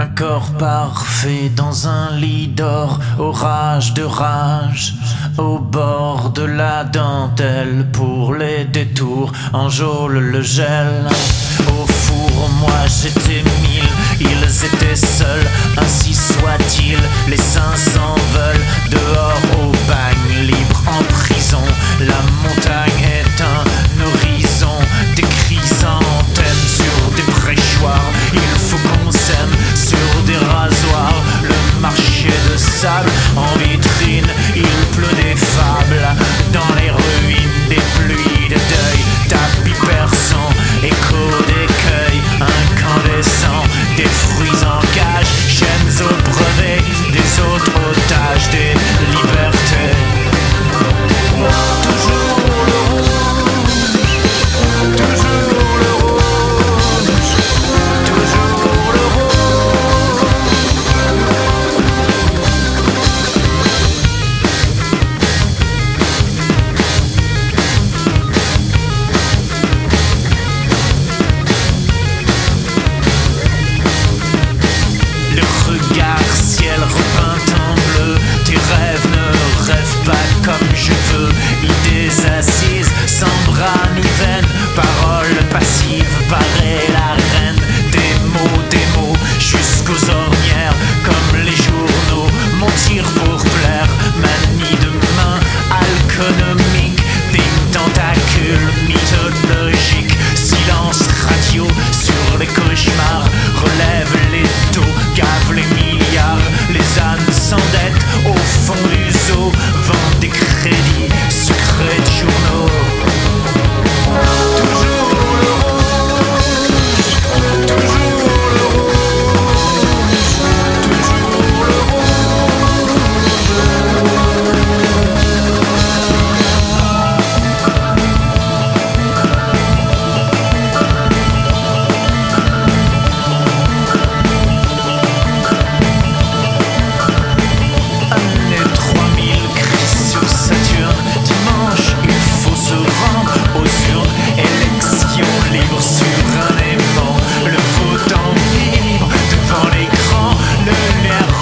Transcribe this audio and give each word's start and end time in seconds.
Un 0.00 0.06
corps 0.06 0.52
parfait 0.58 1.50
dans 1.54 1.86
un 1.86 2.16
lit 2.16 2.48
d'or, 2.48 2.98
orage 3.18 3.92
de 3.92 4.02
rage, 4.02 4.94
au 5.36 5.58
bord 5.58 6.30
de 6.30 6.40
la 6.40 6.84
dentelle 6.84 7.86
pour 7.92 8.32
les 8.32 8.64
détours, 8.64 9.30
enjôle 9.52 10.18
le 10.18 10.40
gel. 10.40 11.06
Au 11.68 11.86
four, 11.86 12.48
moi 12.60 12.80
j'étais 12.86 13.42
mille, 13.42 13.90
ils 14.20 14.64
étaient 14.64 14.96
seuls, 14.96 15.46
ainsi 15.76 16.14
soit-il, 16.14 16.98
les 17.28 17.36
saints 17.36 17.76
desire. 81.84 82.29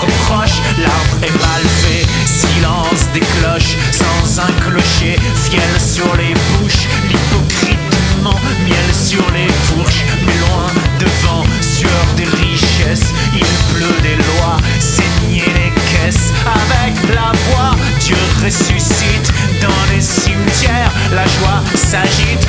reproche, 0.00 0.58
l'arbre 0.78 1.16
est 1.22 1.36
mal 1.40 1.62
fait, 1.82 2.06
silence 2.26 3.06
des 3.12 3.20
cloches, 3.20 3.76
sans 3.90 4.40
un 4.40 4.52
clocher, 4.64 5.16
fiel 5.34 5.72
sur 5.80 6.10
les 6.16 6.34
bouches, 6.34 6.86
l'hypocritement, 7.08 8.38
miel 8.66 8.94
sur 8.94 9.24
les 9.32 9.48
fourches, 9.66 10.04
mais 10.26 10.38
loin 10.46 10.68
devant, 10.98 11.44
sueur 11.60 12.06
des 12.16 12.24
richesses, 12.24 13.12
il 13.34 13.46
pleut 13.74 14.00
des 14.02 14.16
lois, 14.16 14.56
saigner 14.78 15.44
les 15.46 15.72
caisses, 15.90 16.32
avec 16.46 16.94
la 17.14 17.32
voix, 17.48 17.76
Dieu 18.00 18.16
ressuscite, 18.44 19.32
dans 19.60 19.94
les 19.94 20.00
cimetières, 20.00 20.92
la 21.12 21.24
joie 21.24 21.62
s'agite, 21.74 22.46